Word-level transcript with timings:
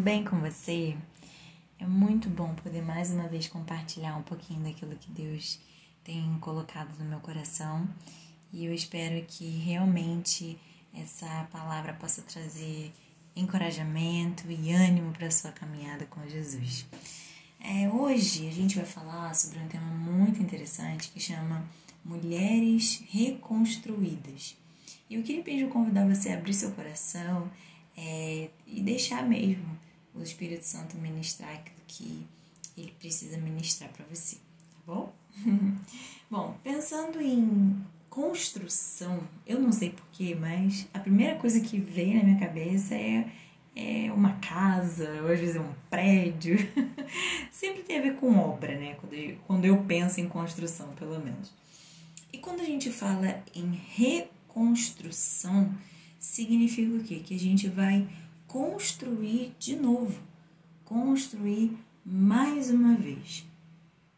bem 0.00 0.24
com 0.24 0.40
você? 0.40 0.96
É 1.78 1.86
muito 1.86 2.30
bom 2.30 2.54
poder 2.54 2.80
mais 2.80 3.10
uma 3.10 3.28
vez 3.28 3.48
compartilhar 3.48 4.16
um 4.16 4.22
pouquinho 4.22 4.60
daquilo 4.60 4.96
que 4.96 5.10
Deus 5.10 5.60
tem 6.02 6.38
colocado 6.40 6.98
no 6.98 7.04
meu 7.04 7.20
coração 7.20 7.86
e 8.50 8.64
eu 8.64 8.72
espero 8.72 9.22
que 9.26 9.44
realmente 9.58 10.58
essa 10.94 11.46
palavra 11.52 11.92
possa 11.92 12.22
trazer 12.22 12.90
encorajamento 13.36 14.50
e 14.50 14.72
ânimo 14.72 15.12
para 15.12 15.30
sua 15.30 15.52
caminhada 15.52 16.06
com 16.06 16.26
Jesus. 16.26 16.86
É, 17.60 17.86
hoje 17.90 18.48
a 18.48 18.52
gente 18.52 18.76
vai 18.76 18.86
falar 18.86 19.34
sobre 19.34 19.58
um 19.58 19.68
tema 19.68 19.84
muito 19.84 20.42
interessante 20.42 21.10
que 21.10 21.20
chama 21.20 21.62
Mulheres 22.02 23.04
Reconstruídas. 23.10 24.56
E 25.10 25.16
eu 25.16 25.22
queria 25.22 25.42
pedir 25.42 25.68
convidar 25.68 26.08
você 26.08 26.30
a 26.30 26.38
abrir 26.38 26.54
seu 26.54 26.70
coração 26.70 27.50
é, 27.94 28.48
e 28.66 28.80
deixar 28.80 29.22
mesmo 29.28 29.89
o 30.14 30.22
Espírito 30.22 30.64
Santo 30.64 30.96
ministrar 30.96 31.50
aquilo 31.50 31.80
que 31.86 32.26
ele 32.76 32.94
precisa 32.98 33.36
ministrar 33.38 33.90
para 33.90 34.04
você, 34.06 34.36
tá 34.36 34.78
bom? 34.86 35.12
bom, 36.30 36.56
pensando 36.62 37.20
em 37.20 37.76
construção, 38.08 39.22
eu 39.46 39.60
não 39.60 39.70
sei 39.70 39.90
porquê, 39.90 40.34
mas 40.34 40.86
a 40.92 40.98
primeira 40.98 41.36
coisa 41.36 41.60
que 41.60 41.78
vem 41.78 42.16
na 42.16 42.24
minha 42.24 42.40
cabeça 42.40 42.94
é, 42.94 43.30
é 43.76 44.12
uma 44.12 44.32
casa, 44.34 45.22
ou 45.22 45.32
às 45.32 45.38
vezes 45.38 45.56
é 45.56 45.60
um 45.60 45.72
prédio. 45.88 46.56
Sempre 47.52 47.82
tem 47.82 47.98
a 47.98 48.02
ver 48.02 48.16
com 48.16 48.36
obra, 48.36 48.76
né? 48.76 48.94
Quando 48.94 49.14
eu, 49.14 49.36
quando 49.46 49.64
eu 49.64 49.84
penso 49.84 50.20
em 50.20 50.28
construção, 50.28 50.88
pelo 50.96 51.20
menos. 51.20 51.52
E 52.32 52.38
quando 52.38 52.60
a 52.60 52.64
gente 52.64 52.90
fala 52.90 53.42
em 53.54 53.80
reconstrução, 53.94 55.72
significa 56.18 56.96
o 56.96 57.04
quê? 57.04 57.20
Que 57.24 57.34
a 57.34 57.38
gente 57.38 57.68
vai 57.68 58.06
construir 58.50 59.54
de 59.60 59.76
novo, 59.76 60.20
construir 60.84 61.78
mais 62.04 62.68
uma 62.68 62.96
vez. 62.96 63.46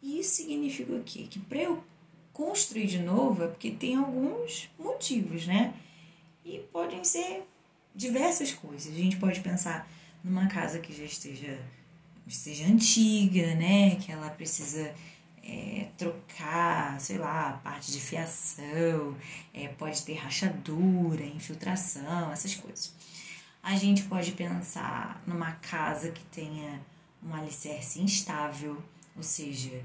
E 0.01 0.21
isso 0.21 0.37
significa 0.37 0.95
o 0.95 1.03
quê? 1.03 1.27
Que 1.29 1.39
para 1.39 1.59
eu 1.59 1.85
construir 2.33 2.87
de 2.87 2.99
novo 2.99 3.45
é 3.45 3.47
porque 3.47 3.71
tem 3.71 3.95
alguns 3.95 4.71
motivos, 4.79 5.47
né? 5.47 5.75
E 6.47 6.61
podem 6.73 7.05
ser 7.05 7.47
diversas 7.95 8.55
coisas. 8.55 8.91
A 8.91 8.97
gente 8.97 9.19
pode 9.19 9.41
pensar 9.41 9.87
numa 10.25 10.47
casa 10.47 10.79
que 10.79 10.95
já 10.97 11.05
esteja, 11.05 11.59
esteja 12.27 12.65
antiga, 12.65 13.55
né? 13.55 13.97
Que 13.97 14.11
ela 14.11 14.31
precisa 14.31 14.95
é, 15.45 15.89
trocar, 15.99 16.99
sei 16.99 17.19
lá, 17.19 17.61
parte 17.63 17.93
de 17.93 18.01
fiação, 18.01 19.15
é, 19.53 19.69
pode 19.69 20.03
ter 20.05 20.15
rachadura, 20.15 21.23
infiltração, 21.23 22.33
essas 22.33 22.55
coisas. 22.55 22.95
A 23.63 23.77
gente 23.77 24.03
pode 24.05 24.33
pensar 24.33 25.23
numa 25.25 25.53
casa 25.53 26.11
que 26.11 26.25
tenha 26.25 26.81
um 27.23 27.33
alicerce 27.33 28.03
instável, 28.03 28.83
ou 29.17 29.23
seja, 29.23 29.81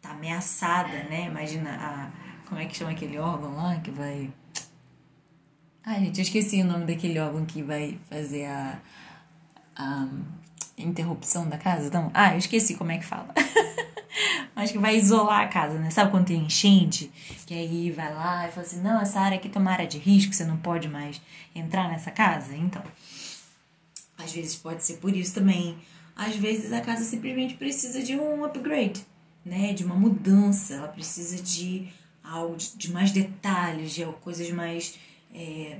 tá 0.00 0.12
ameaçada, 0.12 1.04
né? 1.04 1.26
Imagina 1.26 1.70
a. 1.70 2.48
Como 2.48 2.60
é 2.60 2.66
que 2.66 2.76
chama 2.76 2.92
aquele 2.92 3.18
órgão 3.18 3.54
lá 3.54 3.78
que 3.80 3.90
vai. 3.90 4.32
Ai, 5.84 6.04
gente, 6.04 6.18
eu 6.18 6.22
esqueci 6.22 6.62
o 6.62 6.64
nome 6.64 6.86
daquele 6.86 7.18
órgão 7.18 7.44
que 7.44 7.62
vai 7.62 7.98
fazer 8.08 8.46
a. 8.46 8.80
a 9.76 10.08
interrupção 10.78 11.46
da 11.48 11.58
casa. 11.58 11.88
Então, 11.88 12.10
ah, 12.14 12.32
eu 12.32 12.38
esqueci 12.38 12.76
como 12.76 12.92
é 12.92 12.98
que 12.98 13.04
fala. 13.04 13.34
Acho 14.54 14.72
que 14.74 14.78
vai 14.78 14.96
isolar 14.96 15.40
a 15.40 15.48
casa, 15.48 15.78
né? 15.78 15.90
Sabe 15.90 16.10
quando 16.10 16.26
tem 16.26 16.44
enchente? 16.44 17.10
Que 17.46 17.54
aí 17.54 17.90
vai 17.90 18.12
lá 18.12 18.48
e 18.48 18.52
fala 18.52 18.66
assim: 18.66 18.80
não, 18.80 19.00
essa 19.00 19.20
área 19.20 19.38
aqui 19.38 19.48
tá 19.48 19.58
uma 19.58 19.72
área 19.72 19.86
de 19.86 19.98
risco, 19.98 20.34
você 20.34 20.44
não 20.44 20.56
pode 20.56 20.88
mais 20.88 21.20
entrar 21.54 21.88
nessa 21.88 22.10
casa. 22.10 22.54
Então, 22.54 22.82
às 24.18 24.32
vezes 24.32 24.56
pode 24.56 24.84
ser 24.84 24.98
por 24.98 25.14
isso 25.14 25.34
também. 25.34 25.76
Às 26.14 26.36
vezes 26.36 26.72
a 26.72 26.80
casa 26.80 27.04
simplesmente 27.04 27.54
precisa 27.54 28.02
de 28.02 28.16
um 28.16 28.44
upgrade, 28.44 29.04
né? 29.44 29.72
De 29.72 29.84
uma 29.84 29.94
mudança. 29.94 30.74
Ela 30.74 30.88
precisa 30.88 31.42
de 31.42 31.88
algo, 32.22 32.56
de, 32.56 32.92
mais 32.92 33.10
detalhes, 33.10 33.92
de 33.92 34.04
coisas 34.20 34.50
mais. 34.50 34.98
É, 35.34 35.78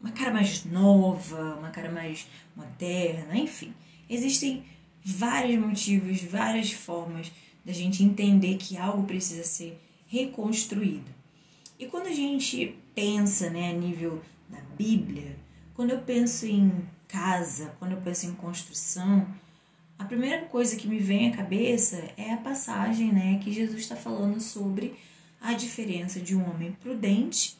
uma 0.00 0.12
cara 0.12 0.30
mais 0.30 0.64
nova, 0.66 1.56
uma 1.58 1.70
cara 1.70 1.90
mais 1.90 2.26
moderna, 2.54 3.34
enfim. 3.36 3.72
Existem 4.08 4.62
vários 5.02 5.58
motivos, 5.58 6.22
várias 6.22 6.72
formas 6.72 7.32
da 7.64 7.72
gente 7.72 8.02
entender 8.02 8.56
que 8.56 8.76
algo 8.76 9.04
precisa 9.04 9.44
ser 9.44 9.80
reconstruído. 10.06 11.10
E 11.78 11.86
quando 11.86 12.06
a 12.06 12.12
gente 12.12 12.76
pensa 12.94 13.50
né, 13.50 13.70
a 13.70 13.72
nível 13.72 14.22
da 14.48 14.60
Bíblia, 14.76 15.36
quando 15.74 15.90
eu 15.90 15.98
penso 16.02 16.46
em 16.46 16.86
casa, 17.08 17.74
quando 17.78 17.92
eu 17.92 18.00
penso 18.00 18.26
em 18.26 18.34
construção, 18.34 19.26
a 19.98 20.04
primeira 20.04 20.44
coisa 20.46 20.76
que 20.76 20.86
me 20.86 20.98
vem 20.98 21.30
à 21.30 21.36
cabeça 21.36 22.10
é 22.16 22.32
a 22.32 22.36
passagem 22.36 23.12
né, 23.12 23.40
que 23.42 23.52
Jesus 23.52 23.80
está 23.80 23.96
falando 23.96 24.40
sobre 24.40 24.94
a 25.40 25.52
diferença 25.54 26.20
de 26.20 26.34
um 26.34 26.48
homem 26.48 26.72
prudente 26.72 27.56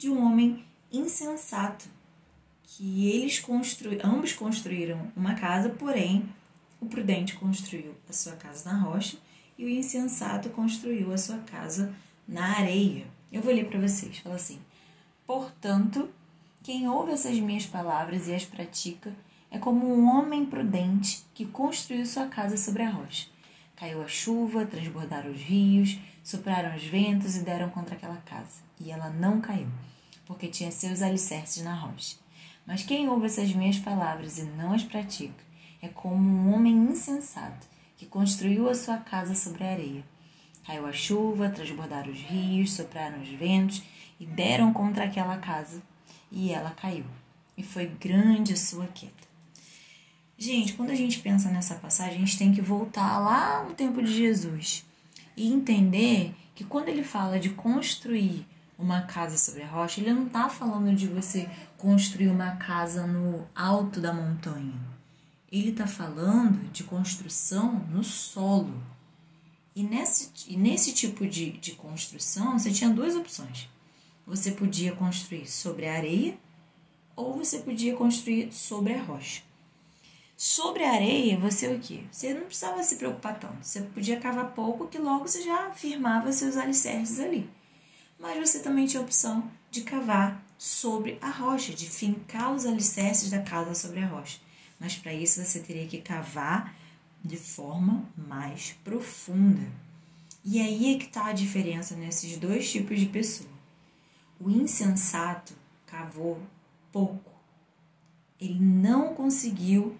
de 0.00 0.08
um 0.08 0.24
homem 0.24 0.64
insensato. 0.90 1.84
Que 2.64 3.10
eles 3.10 3.38
constru... 3.38 3.98
ambos 4.02 4.32
construíram 4.32 5.12
uma 5.14 5.34
casa, 5.34 5.68
porém 5.68 6.26
o 6.80 6.86
prudente 6.86 7.34
construiu 7.34 7.94
a 8.08 8.12
sua 8.12 8.32
casa 8.32 8.72
na 8.72 8.78
rocha 8.78 9.18
e 9.60 9.64
o 9.66 9.68
insensato 9.68 10.48
construiu 10.48 11.12
a 11.12 11.18
sua 11.18 11.36
casa 11.40 11.94
na 12.26 12.56
areia. 12.56 13.06
Eu 13.30 13.42
vou 13.42 13.52
ler 13.52 13.68
para 13.68 13.78
vocês. 13.78 14.16
Fala 14.16 14.36
assim: 14.36 14.58
Portanto, 15.26 16.08
quem 16.62 16.88
ouve 16.88 17.12
essas 17.12 17.38
minhas 17.38 17.66
palavras 17.66 18.26
e 18.26 18.34
as 18.34 18.46
pratica 18.46 19.14
é 19.50 19.58
como 19.58 19.86
um 19.86 20.08
homem 20.08 20.46
prudente 20.46 21.22
que 21.34 21.44
construiu 21.44 22.06
sua 22.06 22.26
casa 22.26 22.56
sobre 22.56 22.84
a 22.84 22.88
rocha. 22.88 23.28
Caiu 23.76 24.02
a 24.02 24.08
chuva, 24.08 24.64
transbordaram 24.64 25.30
os 25.30 25.42
rios, 25.42 25.98
sopraram 26.24 26.74
os 26.74 26.84
ventos 26.84 27.36
e 27.36 27.42
deram 27.42 27.68
contra 27.68 27.94
aquela 27.94 28.16
casa. 28.16 28.62
E 28.80 28.90
ela 28.90 29.10
não 29.10 29.42
caiu, 29.42 29.68
porque 30.24 30.48
tinha 30.48 30.70
seus 30.70 31.02
alicerces 31.02 31.62
na 31.62 31.74
rocha. 31.74 32.16
Mas 32.66 32.82
quem 32.82 33.10
ouve 33.10 33.26
essas 33.26 33.52
minhas 33.52 33.78
palavras 33.78 34.38
e 34.38 34.44
não 34.44 34.72
as 34.72 34.84
pratica 34.84 35.44
é 35.82 35.88
como 35.88 36.16
um 36.16 36.54
homem 36.54 36.74
insensato 36.74 37.68
que 38.00 38.06
construiu 38.06 38.66
a 38.66 38.74
sua 38.74 38.96
casa 38.96 39.34
sobre 39.34 39.62
a 39.62 39.72
areia. 39.72 40.02
Caiu 40.66 40.86
a 40.86 40.92
chuva, 40.92 41.50
transbordaram 41.50 42.10
os 42.10 42.18
rios, 42.18 42.72
sopraram 42.72 43.20
os 43.20 43.28
ventos 43.28 43.82
e 44.18 44.24
deram 44.24 44.72
contra 44.72 45.04
aquela 45.04 45.36
casa, 45.36 45.82
e 46.32 46.50
ela 46.50 46.70
caiu. 46.70 47.04
E 47.58 47.62
foi 47.62 47.84
grande 47.84 48.54
a 48.54 48.56
sua 48.56 48.86
queda. 48.86 49.12
Gente, 50.38 50.72
quando 50.72 50.88
a 50.88 50.94
gente 50.94 51.18
pensa 51.18 51.50
nessa 51.50 51.74
passagem, 51.74 52.14
a 52.14 52.18
gente 52.20 52.38
tem 52.38 52.54
que 52.54 52.62
voltar 52.62 53.18
lá 53.18 53.64
no 53.64 53.74
tempo 53.74 54.02
de 54.02 54.16
Jesus 54.16 54.86
e 55.36 55.52
entender 55.52 56.34
que 56.54 56.64
quando 56.64 56.88
ele 56.88 57.04
fala 57.04 57.38
de 57.38 57.50
construir 57.50 58.46
uma 58.78 59.02
casa 59.02 59.36
sobre 59.36 59.62
a 59.62 59.68
rocha, 59.68 60.00
ele 60.00 60.14
não 60.14 60.26
está 60.26 60.48
falando 60.48 60.96
de 60.96 61.06
você 61.06 61.50
construir 61.76 62.28
uma 62.28 62.52
casa 62.52 63.06
no 63.06 63.46
alto 63.54 64.00
da 64.00 64.10
montanha 64.10 64.99
ele 65.50 65.70
está 65.70 65.86
falando 65.86 66.70
de 66.70 66.84
construção 66.84 67.80
no 67.90 68.04
solo. 68.04 68.72
E 69.74 69.82
nesse, 69.82 70.30
e 70.46 70.56
nesse 70.56 70.92
tipo 70.92 71.26
de, 71.26 71.52
de 71.52 71.72
construção, 71.72 72.58
você 72.58 72.70
tinha 72.70 72.90
duas 72.90 73.16
opções. 73.16 73.68
Você 74.26 74.52
podia 74.52 74.92
construir 74.92 75.50
sobre 75.50 75.88
a 75.88 75.94
areia 75.94 76.38
ou 77.16 77.36
você 77.36 77.58
podia 77.58 77.96
construir 77.96 78.52
sobre 78.52 78.94
a 78.94 79.02
rocha. 79.02 79.42
Sobre 80.36 80.84
a 80.84 80.92
areia, 80.92 81.38
você 81.38 81.68
o 81.68 81.80
quê? 81.80 82.04
Você 82.10 82.32
não 82.32 82.42
precisava 82.42 82.82
se 82.82 82.96
preocupar 82.96 83.38
tanto. 83.38 83.62
Você 83.62 83.82
podia 83.82 84.20
cavar 84.20 84.52
pouco 84.52 84.86
que 84.86 84.98
logo 84.98 85.26
você 85.26 85.42
já 85.42 85.70
firmava 85.72 86.32
seus 86.32 86.56
alicerces 86.56 87.18
ali. 87.18 87.50
Mas 88.18 88.38
você 88.38 88.60
também 88.60 88.86
tinha 88.86 89.00
a 89.00 89.04
opção 89.04 89.50
de 89.70 89.82
cavar 89.82 90.42
sobre 90.56 91.18
a 91.20 91.28
rocha, 91.28 91.74
de 91.74 91.88
fincar 91.90 92.54
os 92.54 92.64
alicerces 92.64 93.30
da 93.30 93.42
casa 93.42 93.74
sobre 93.74 94.00
a 94.00 94.06
rocha 94.06 94.38
mas 94.80 94.96
para 94.96 95.12
isso 95.12 95.44
você 95.44 95.60
teria 95.60 95.86
que 95.86 96.00
cavar 96.00 96.74
de 97.22 97.36
forma 97.36 98.04
mais 98.16 98.74
profunda. 98.82 99.68
E 100.42 100.58
aí 100.58 100.94
é 100.94 100.98
que 100.98 101.04
está 101.04 101.26
a 101.26 101.32
diferença 101.32 101.94
nesses 101.94 102.38
dois 102.38 102.70
tipos 102.70 102.98
de 102.98 103.06
pessoa. 103.06 103.50
O 104.40 104.48
insensato 104.48 105.52
cavou 105.86 106.40
pouco. 106.90 107.30
Ele 108.40 108.58
não 108.58 109.14
conseguiu 109.14 109.98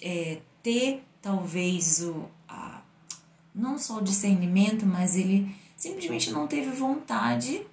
é, 0.00 0.40
ter 0.62 1.02
talvez 1.20 2.00
o 2.02 2.28
a, 2.48 2.80
não 3.52 3.76
só 3.76 3.98
o 3.98 4.02
discernimento, 4.02 4.86
mas 4.86 5.16
ele 5.16 5.52
simplesmente 5.76 6.30
não 6.30 6.46
teve 6.46 6.70
vontade 6.70 7.66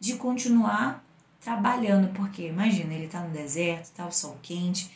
de 0.00 0.16
continuar 0.16 1.04
trabalhando, 1.40 2.12
porque 2.14 2.48
imagina, 2.48 2.94
ele 2.94 3.04
está 3.04 3.20
no 3.20 3.30
deserto, 3.30 3.84
está 3.84 4.06
o 4.06 4.12
sol 4.12 4.36
quente, 4.42 4.90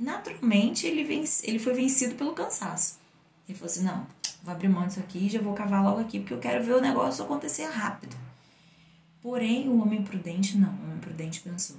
naturalmente 0.00 0.86
ele, 0.86 1.04
vence, 1.04 1.48
ele 1.48 1.58
foi 1.58 1.74
vencido 1.74 2.14
pelo 2.14 2.32
cansaço. 2.32 2.98
Ele 3.46 3.56
falou 3.56 3.70
assim: 3.70 3.84
não, 3.84 4.06
vou 4.42 4.52
abrir 4.52 4.68
mão 4.68 4.86
disso 4.86 5.00
aqui, 5.00 5.28
já 5.28 5.40
vou 5.40 5.52
cavar 5.52 5.84
logo 5.84 6.00
aqui, 6.00 6.18
porque 6.18 6.32
eu 6.32 6.38
quero 6.38 6.64
ver 6.64 6.74
o 6.74 6.80
negócio 6.80 7.22
acontecer 7.22 7.66
rápido. 7.66 8.16
Porém, 9.20 9.68
o 9.68 9.80
homem 9.80 10.02
prudente 10.02 10.56
não. 10.56 10.72
O 10.72 10.84
homem 10.84 10.98
prudente 10.98 11.40
pensou: 11.40 11.76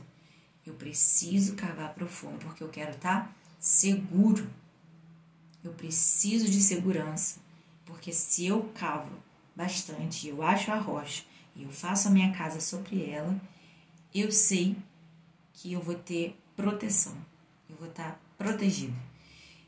eu 0.65 0.73
Eu 0.73 0.77
preciso 0.77 1.55
cavar 1.55 1.95
profundo 1.95 2.37
porque 2.45 2.63
eu 2.63 2.69
quero 2.69 2.91
estar 2.91 3.25
tá 3.25 3.31
seguro. 3.59 4.47
Eu 5.63 5.73
preciso 5.73 6.49
de 6.49 6.61
segurança, 6.61 7.39
porque 7.85 8.11
se 8.11 8.45
eu 8.45 8.71
cavo 8.75 9.11
bastante, 9.55 10.27
eu 10.27 10.41
acho 10.41 10.71
a 10.71 10.77
rocha 10.77 11.23
e 11.55 11.63
eu 11.63 11.69
faço 11.69 12.07
a 12.07 12.11
minha 12.11 12.31
casa 12.31 12.59
sobre 12.59 13.07
ela, 13.07 13.39
eu 14.13 14.31
sei 14.31 14.75
que 15.53 15.73
eu 15.73 15.81
vou 15.81 15.95
ter 15.95 16.35
proteção. 16.55 17.15
Eu 17.71 17.77
vou 17.77 17.87
estar 17.87 18.11
tá 18.11 18.19
protegido. 18.37 18.93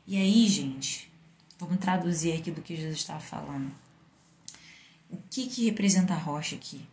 E 0.06 0.16
aí, 0.16 0.46
gente, 0.46 1.10
vamos 1.58 1.78
traduzir 1.78 2.32
aqui 2.32 2.50
do 2.50 2.60
que 2.60 2.76
Jesus 2.76 2.98
estava 2.98 3.20
falando. 3.20 3.72
O 5.10 5.16
que 5.30 5.46
que 5.46 5.64
representa 5.64 6.12
a 6.12 6.18
rocha 6.18 6.54
aqui? 6.54 6.86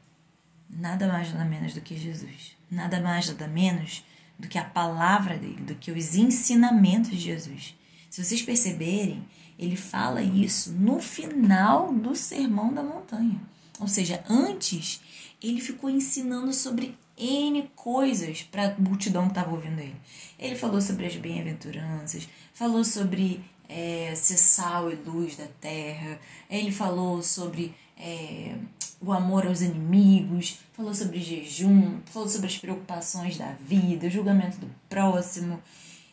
Nada 0.70 1.08
mais 1.08 1.34
nada 1.34 1.44
menos 1.44 1.74
do 1.74 1.82
que 1.82 1.98
Jesus. 1.98 2.56
Nada 2.70 3.02
mais 3.02 3.28
nada 3.28 3.48
menos 3.48 4.06
do 4.40 4.48
que 4.48 4.58
a 4.58 4.64
palavra 4.64 5.38
dele, 5.38 5.62
do 5.62 5.76
que 5.76 5.92
os 5.92 6.16
ensinamentos 6.16 7.12
de 7.12 7.20
Jesus. 7.20 7.76
Se 8.10 8.24
vocês 8.24 8.42
perceberem, 8.42 9.28
ele 9.60 9.76
fala 9.76 10.24
isso 10.24 10.72
no 10.72 11.00
final 11.02 11.94
do 11.94 12.16
Sermão 12.16 12.74
da 12.74 12.82
Montanha. 12.82 13.40
Ou 13.80 13.88
seja, 13.88 14.24
antes 14.30 15.02
ele 15.42 15.60
ficou 15.60 15.90
ensinando 15.90 16.54
sobre 16.54 16.98
N 17.22 17.70
coisas 17.76 18.42
para 18.42 18.68
a 18.68 18.76
multidão 18.80 19.26
que 19.26 19.32
estava 19.32 19.52
ouvindo 19.52 19.80
ele. 19.80 19.96
Ele 20.40 20.56
falou 20.56 20.82
sobre 20.82 21.06
as 21.06 21.16
bem-aventuranças, 21.16 22.28
falou 22.52 22.84
sobre 22.84 23.44
é, 23.70 24.14
ser 24.16 24.38
sal 24.38 24.92
e 24.92 24.96
luz 24.96 25.38
da 25.38 25.48
terra, 25.60 26.20
ele 26.50 26.72
falou 26.72 27.22
sobre 27.22 27.74
é, 27.98 28.56
o 29.00 29.14
amor 29.14 29.46
aos 29.46 29.62
inimigos, 29.62 30.60
falou 30.74 30.94
sobre 30.94 31.20
jejum, 31.20 32.00
falou 32.06 32.28
sobre 32.28 32.48
as 32.48 32.58
preocupações 32.58 33.38
da 33.38 33.54
vida, 33.54 34.08
o 34.08 34.10
julgamento 34.10 34.58
do 34.58 34.70
próximo, 34.90 35.62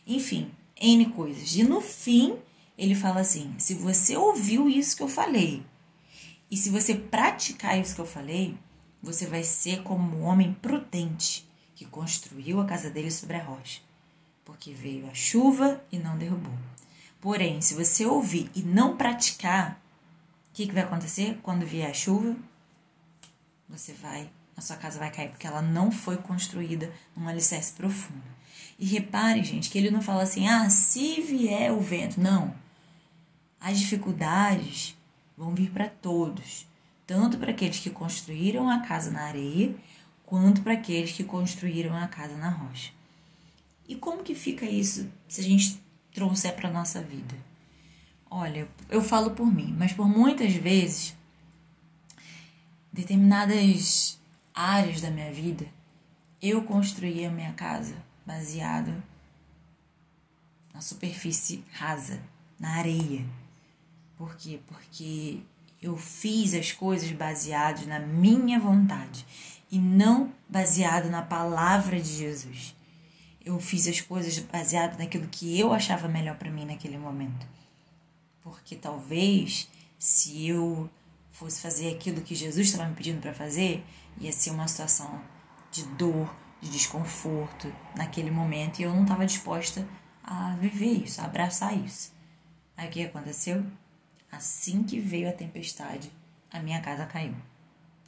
enfim, 0.05 0.51
N 0.79 1.05
coisas. 1.07 1.55
E 1.55 1.63
no 1.63 1.81
fim, 1.81 2.37
ele 2.77 2.95
fala 2.95 3.19
assim: 3.19 3.53
se 3.57 3.73
você 3.73 4.15
ouviu 4.15 4.69
isso 4.69 4.95
que 4.95 5.03
eu 5.03 5.09
falei, 5.09 5.63
e 6.49 6.55
se 6.55 6.69
você 6.69 6.95
praticar 6.95 7.79
isso 7.79 7.93
que 7.93 8.01
eu 8.01 8.07
falei, 8.07 8.55
você 9.01 9.25
vai 9.25 9.43
ser 9.43 9.83
como 9.83 10.17
um 10.17 10.23
homem 10.23 10.53
prudente 10.53 11.47
que 11.75 11.85
construiu 11.85 12.59
a 12.59 12.65
casa 12.65 12.89
dele 12.89 13.09
sobre 13.09 13.37
a 13.37 13.43
rocha, 13.43 13.81
porque 14.43 14.73
veio 14.73 15.09
a 15.09 15.13
chuva 15.13 15.81
e 15.91 15.97
não 15.97 16.17
derrubou. 16.17 16.53
Porém, 17.21 17.61
se 17.61 17.73
você 17.73 18.05
ouvir 18.05 18.49
e 18.55 18.61
não 18.61 18.97
praticar, 18.97 19.81
o 20.49 20.53
que, 20.53 20.67
que 20.67 20.73
vai 20.73 20.83
acontecer 20.83 21.39
quando 21.41 21.65
vier 21.65 21.89
a 21.89 21.93
chuva? 21.93 22.35
Você 23.69 23.93
vai, 23.93 24.29
a 24.55 24.61
sua 24.61 24.75
casa 24.75 24.99
vai 24.99 25.11
cair, 25.11 25.29
porque 25.29 25.47
ela 25.47 25.61
não 25.61 25.91
foi 25.91 26.17
construída 26.17 26.91
num 27.15 27.27
alicerce 27.27 27.73
profundo. 27.73 28.23
E 28.77 28.85
repare, 28.85 29.43
gente, 29.43 29.69
que 29.69 29.77
ele 29.77 29.91
não 29.91 30.01
fala 30.01 30.23
assim, 30.23 30.47
ah, 30.47 30.69
se 30.69 31.21
vier 31.21 31.71
o 31.71 31.81
vento. 31.81 32.19
Não. 32.19 32.55
As 33.59 33.77
dificuldades 33.77 34.97
vão 35.37 35.53
vir 35.53 35.69
para 35.71 35.89
todos, 35.89 36.65
tanto 37.09 37.39
para 37.39 37.49
aqueles 37.49 37.79
que 37.79 37.89
construíram 37.89 38.69
a 38.69 38.81
casa 38.81 39.09
na 39.09 39.23
areia, 39.23 39.75
quanto 40.27 40.61
para 40.61 40.73
aqueles 40.73 41.11
que 41.11 41.23
construíram 41.23 41.95
a 41.95 42.07
casa 42.07 42.37
na 42.37 42.51
rocha. 42.51 42.93
E 43.87 43.95
como 43.95 44.23
que 44.23 44.35
fica 44.35 44.63
isso 44.63 45.11
se 45.27 45.41
a 45.41 45.43
gente 45.43 45.81
trouxer 46.13 46.55
para 46.55 46.69
nossa 46.69 47.01
vida? 47.01 47.35
Olha, 48.29 48.69
eu 48.91 49.01
falo 49.01 49.31
por 49.31 49.47
mim, 49.47 49.75
mas 49.75 49.91
por 49.91 50.07
muitas 50.07 50.53
vezes 50.53 51.17
determinadas 52.93 54.19
áreas 54.53 55.01
da 55.01 55.09
minha 55.09 55.33
vida 55.33 55.65
eu 56.39 56.61
construí 56.61 57.25
a 57.25 57.31
minha 57.31 57.53
casa 57.53 57.95
baseado 58.23 58.93
na 60.71 60.79
superfície 60.79 61.63
rasa, 61.71 62.21
na 62.59 62.75
areia. 62.75 63.25
Por 64.15 64.35
quê? 64.35 64.59
Porque 64.67 65.39
eu 65.81 65.97
fiz 65.97 66.53
as 66.53 66.71
coisas 66.71 67.11
baseadas 67.11 67.85
na 67.85 67.99
minha 67.99 68.59
vontade 68.59 69.25
e 69.71 69.79
não 69.79 70.31
baseado 70.47 71.09
na 71.09 71.21
palavra 71.21 71.99
de 71.99 72.09
Jesus. 72.09 72.75
Eu 73.43 73.59
fiz 73.59 73.87
as 73.87 74.01
coisas 74.01 74.37
baseado 74.39 74.97
naquilo 74.97 75.27
que 75.27 75.57
eu 75.59 75.71
achava 75.71 76.07
melhor 76.07 76.37
para 76.37 76.51
mim 76.51 76.65
naquele 76.65 76.97
momento. 76.97 77.47
Porque 78.41 78.75
talvez 78.75 79.69
se 79.97 80.47
eu 80.47 80.89
fosse 81.31 81.61
fazer 81.61 81.93
aquilo 81.93 82.21
que 82.21 82.35
Jesus 82.35 82.67
estava 82.67 82.89
me 82.89 82.95
pedindo 82.95 83.21
para 83.21 83.33
fazer, 83.33 83.83
ia 84.19 84.31
ser 84.31 84.51
uma 84.51 84.67
situação 84.67 85.21
de 85.71 85.83
dor, 85.83 86.33
de 86.61 86.69
desconforto 86.69 87.73
naquele 87.95 88.29
momento 88.29 88.79
e 88.79 88.83
eu 88.83 88.93
não 88.93 89.03
estava 89.03 89.25
disposta 89.25 89.87
a 90.23 90.55
viver 90.59 91.03
isso, 91.05 91.21
a 91.21 91.25
abraçar 91.25 91.77
isso. 91.77 92.13
Aí 92.75 92.87
o 92.87 92.91
que 92.91 93.03
aconteceu? 93.03 93.65
Assim 94.31 94.83
que 94.83 94.99
veio 94.99 95.29
a 95.29 95.33
tempestade, 95.33 96.11
a 96.51 96.59
minha 96.59 96.81
casa 96.81 97.05
caiu. 97.05 97.35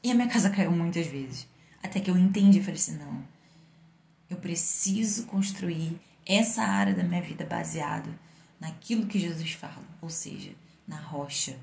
E 0.04 0.12
a 0.12 0.16
minha 0.16 0.28
casa 0.28 0.50
caiu 0.52 0.72
muitas 0.72 1.08
vezes. 1.08 1.48
Até 1.82 2.00
que 2.00 2.10
eu 2.12 2.18
entendi 2.18 2.60
e 2.60 2.62
falei 2.62 2.76
assim: 2.76 2.98
não, 2.98 3.24
eu 4.30 4.38
preciso 4.38 5.26
construir 5.26 6.00
essa 6.26 6.64
área 6.64 6.94
da 6.94 7.04
minha 7.04 7.22
vida 7.22 7.46
baseado 7.46 8.14
naquilo 8.60 9.08
que 9.08 9.20
Jesus 9.20 9.52
fala, 9.54 9.84
ou 10.02 10.10
seja, 10.10 10.52
na 10.88 10.98
rocha. 10.98 11.58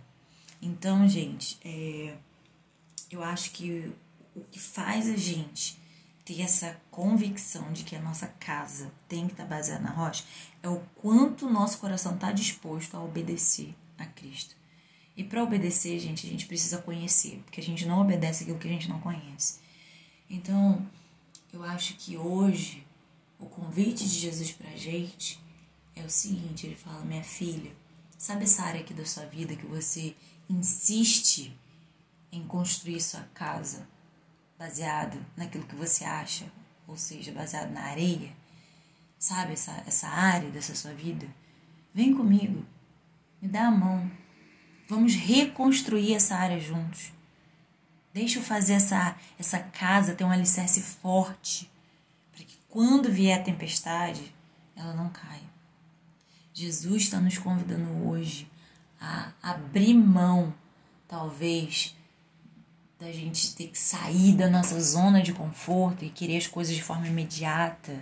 Então, 0.60 1.08
gente, 1.08 1.58
é, 1.64 2.16
eu 3.10 3.22
acho 3.22 3.52
que 3.52 3.92
o 4.34 4.40
que 4.50 4.58
faz 4.58 5.08
a 5.08 5.16
gente 5.16 5.78
ter 6.24 6.42
essa 6.42 6.76
convicção 6.90 7.72
de 7.72 7.84
que 7.84 7.96
a 7.96 8.00
nossa 8.00 8.26
casa 8.26 8.92
tem 9.08 9.26
que 9.26 9.32
estar 9.32 9.46
baseada 9.46 9.82
na 9.82 9.90
rocha 9.90 10.24
é 10.62 10.68
o 10.68 10.80
quanto 10.96 11.46
o 11.46 11.50
nosso 11.50 11.78
coração 11.78 12.14
está 12.14 12.32
disposto 12.32 12.96
a 12.96 13.02
obedecer 13.02 13.74
a 13.98 14.06
Cristo. 14.06 14.56
E 15.16 15.24
para 15.24 15.42
obedecer, 15.42 15.98
gente, 15.98 16.26
a 16.26 16.30
gente 16.30 16.46
precisa 16.46 16.78
conhecer, 16.78 17.42
porque 17.44 17.60
a 17.60 17.64
gente 17.64 17.84
não 17.84 18.00
obedece 18.00 18.44
aquilo 18.44 18.58
que 18.58 18.68
a 18.68 18.70
gente 18.70 18.88
não 18.88 19.00
conhece. 19.00 19.58
Então, 20.30 20.86
eu 21.52 21.64
acho 21.64 21.94
que 21.96 22.16
hoje 22.16 22.86
o 23.38 23.46
convite 23.46 24.04
de 24.04 24.14
Jesus 24.14 24.52
para 24.52 24.70
a 24.70 24.76
gente 24.76 25.40
é 25.96 26.02
o 26.02 26.10
seguinte: 26.10 26.66
ele 26.66 26.76
fala, 26.76 27.04
minha 27.04 27.24
filha, 27.24 27.72
sabe 28.16 28.44
essa 28.44 28.62
área 28.62 28.80
aqui 28.80 28.94
da 28.94 29.04
sua 29.04 29.26
vida 29.26 29.56
que 29.56 29.66
você 29.66 30.14
insiste 30.48 31.52
em 32.30 32.46
construir 32.46 33.00
sua 33.00 33.22
casa 33.34 33.88
baseado 34.58 35.24
naquilo 35.36 35.66
que 35.66 35.74
você 35.74 36.04
acha, 36.04 36.50
ou 36.86 36.96
seja, 36.96 37.32
baseado 37.32 37.70
na 37.70 37.82
areia? 37.82 38.32
Sabe 39.18 39.54
essa, 39.54 39.82
essa 39.86 40.08
área 40.08 40.50
dessa 40.50 40.74
sua 40.74 40.92
vida? 40.92 41.26
Vem 41.92 42.14
comigo, 42.14 42.64
me 43.40 43.48
dá 43.48 43.66
a 43.66 43.70
mão. 43.70 44.10
Vamos 44.88 45.14
reconstruir 45.14 46.14
essa 46.14 46.36
área 46.36 46.58
juntos. 46.58 47.12
Deixa 48.12 48.38
eu 48.38 48.42
fazer 48.42 48.74
essa, 48.74 49.16
essa 49.38 49.58
casa 49.58 50.14
ter 50.14 50.24
um 50.24 50.30
alicerce 50.30 50.80
forte, 50.80 51.70
para 52.32 52.44
que 52.44 52.58
quando 52.68 53.12
vier 53.12 53.38
a 53.38 53.42
tempestade, 53.42 54.34
ela 54.74 54.94
não 54.94 55.10
caia. 55.10 55.48
Jesus 56.54 57.04
está 57.04 57.20
nos 57.20 57.38
convidando 57.38 58.08
hoje 58.08 58.50
a 59.00 59.32
abrir 59.42 59.94
mão, 59.94 60.52
talvez, 61.06 61.94
da 62.98 63.12
gente 63.12 63.54
ter 63.54 63.68
que 63.68 63.78
sair 63.78 64.34
da 64.34 64.50
nossa 64.50 64.80
zona 64.80 65.22
de 65.22 65.32
conforto 65.32 66.04
e 66.04 66.10
querer 66.10 66.38
as 66.38 66.46
coisas 66.48 66.74
de 66.74 66.82
forma 66.82 67.06
imediata, 67.06 67.94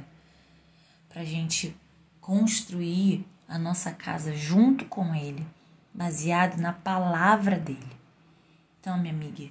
para 1.08 1.20
a 1.20 1.24
gente 1.24 1.76
construir 2.20 3.26
a 3.48 3.58
nossa 3.58 3.92
casa 3.92 4.34
junto 4.34 4.84
com 4.86 5.14
Ele, 5.14 5.46
baseado 5.92 6.58
na 6.58 6.72
palavra 6.72 7.58
dele. 7.58 7.96
Então, 8.80 8.98
minha 8.98 9.12
amiga, 9.12 9.50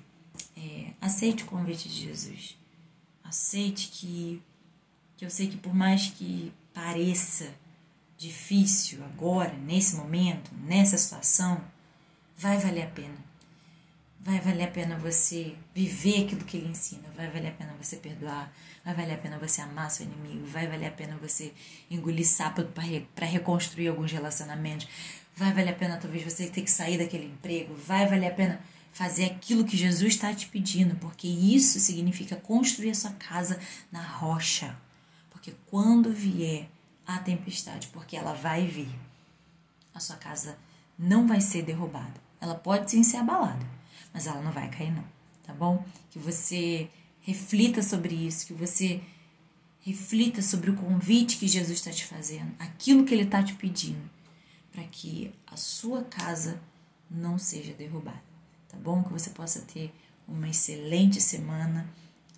é, 0.55 0.91
aceite 1.01 1.43
o 1.43 1.47
convite 1.47 1.89
de 1.89 1.95
Jesus. 1.95 2.57
Aceite 3.23 3.89
que, 3.89 4.41
que 5.17 5.25
eu 5.25 5.29
sei 5.29 5.47
que 5.47 5.57
por 5.57 5.73
mais 5.73 6.07
que 6.07 6.53
pareça 6.73 7.53
difícil 8.17 9.03
agora, 9.03 9.53
nesse 9.53 9.95
momento, 9.95 10.51
nessa 10.55 10.97
situação, 10.97 11.61
vai 12.37 12.57
valer 12.57 12.83
a 12.83 12.87
pena. 12.87 13.15
Vai 14.25 14.39
valer 14.39 14.63
a 14.63 14.71
pena 14.71 14.97
você 14.97 15.55
viver 15.75 16.25
aquilo 16.25 16.43
que 16.43 16.57
ele 16.57 16.69
ensina, 16.69 17.03
vai 17.15 17.29
valer 17.29 17.49
a 17.49 17.51
pena 17.51 17.75
você 17.79 17.97
perdoar, 17.97 18.51
vai 18.83 18.95
valer 18.95 19.13
a 19.13 19.17
pena 19.17 19.37
você 19.37 19.61
amar 19.61 19.91
seu 19.91 20.03
inimigo, 20.03 20.47
vai 20.47 20.65
valer 20.65 20.87
a 20.87 20.91
pena 20.91 21.15
você 21.21 21.53
engolir 21.91 22.27
sapo 22.27 22.63
para 23.13 23.25
reconstruir 23.27 23.87
alguns 23.87 24.11
relacionamentos, 24.11 24.87
vai 25.35 25.53
valer 25.53 25.69
a 25.69 25.75
pena 25.75 25.97
talvez 25.97 26.23
você 26.23 26.47
ter 26.47 26.63
que 26.63 26.71
sair 26.71 26.97
daquele 26.97 27.27
emprego, 27.27 27.75
vai 27.75 28.07
valer 28.07 28.31
a 28.31 28.33
pena 28.33 28.59
fazer 28.91 29.25
aquilo 29.25 29.65
que 29.65 29.77
Jesus 29.77 30.13
está 30.13 30.33
te 30.33 30.47
pedindo, 30.47 30.95
porque 30.95 31.27
isso 31.27 31.79
significa 31.79 32.35
construir 32.35 32.91
a 32.91 32.95
sua 32.95 33.11
casa 33.11 33.59
na 33.91 34.01
rocha. 34.01 34.75
Porque 35.29 35.53
quando 35.69 36.11
vier 36.11 36.67
a 37.05 37.19
tempestade, 37.19 37.87
porque 37.87 38.15
ela 38.15 38.33
vai 38.33 38.65
vir, 38.65 38.89
a 39.93 39.99
sua 39.99 40.15
casa 40.15 40.57
não 40.97 41.27
vai 41.27 41.41
ser 41.41 41.61
derrubada. 41.61 42.23
Ela 42.39 42.55
pode 42.55 42.89
sim 42.89 43.03
ser 43.03 43.17
abalada, 43.17 43.65
mas 44.13 44.27
ela 44.27 44.41
não 44.41 44.51
vai 44.51 44.69
cair, 44.69 44.91
não, 44.91 45.03
tá 45.43 45.53
bom? 45.53 45.83
Que 46.09 46.19
você 46.19 46.89
reflita 47.21 47.81
sobre 47.81 48.13
isso, 48.13 48.47
que 48.47 48.53
você 48.53 49.01
Reflita 49.85 50.41
sobre 50.41 50.71
o 50.71 50.75
convite 50.75 51.37
que 51.37 51.47
Jesus 51.47 51.77
está 51.77 51.91
te 51.91 52.07
fazendo, 52.07 52.55
aquilo 52.57 53.05
que 53.05 53.13
Ele 53.13 53.21
está 53.21 53.43
te 53.43 53.53
pedindo, 53.53 54.09
para 54.71 54.83
que 54.85 55.31
a 55.45 55.55
sua 55.55 56.03
casa 56.03 56.59
não 57.07 57.37
seja 57.37 57.71
derrubada. 57.71 58.19
Tá 58.67 58.75
bom? 58.79 59.03
Que 59.03 59.13
você 59.13 59.29
possa 59.29 59.61
ter 59.61 59.93
uma 60.27 60.49
excelente 60.49 61.21
semana 61.21 61.87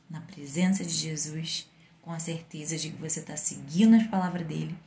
na 0.10 0.20
presença 0.20 0.84
de 0.84 0.92
Jesus, 0.92 1.70
com 2.02 2.12
a 2.12 2.20
certeza 2.20 2.76
de 2.76 2.90
que 2.90 3.02
você 3.02 3.22
está 3.22 3.38
seguindo 3.38 3.96
as 3.96 4.06
palavras 4.08 4.46
dele 4.46 4.78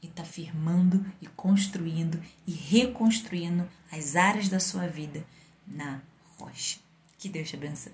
e 0.00 0.06
está 0.06 0.22
firmando 0.22 1.04
e 1.20 1.26
construindo 1.26 2.22
e 2.46 2.52
reconstruindo 2.52 3.68
as 3.90 4.14
áreas 4.14 4.48
da 4.48 4.60
sua 4.60 4.86
vida 4.86 5.26
na 5.66 6.02
rocha. 6.38 6.78
Que 7.18 7.28
Deus 7.28 7.48
te 7.48 7.56
abençoe. 7.56 7.92